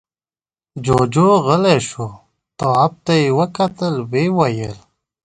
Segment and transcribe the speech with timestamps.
[0.83, 2.07] جُوجُو غلی شو.
[2.57, 4.77] تواب ته يې وکتل، ويې ويل: